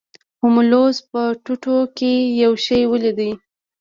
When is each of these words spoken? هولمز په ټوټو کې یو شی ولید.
هولمز 0.41 0.97
په 1.11 1.21
ټوټو 1.43 1.77
کې 1.97 2.11
یو 2.43 2.53
شی 2.65 2.81
ولید. 2.91 3.19